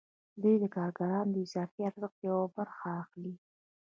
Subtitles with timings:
[0.41, 3.33] دوی د کارګرانو د اضافي ارزښت یوه برخه اخلي